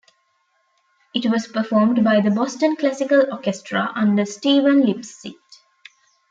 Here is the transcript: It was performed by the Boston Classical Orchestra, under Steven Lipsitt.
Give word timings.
It 1.13 1.29
was 1.29 1.47
performed 1.47 2.03
by 2.03 2.21
the 2.21 2.31
Boston 2.31 2.75
Classical 2.75 3.27
Orchestra, 3.31 3.91
under 3.93 4.25
Steven 4.25 4.81
Lipsitt. 4.81 5.35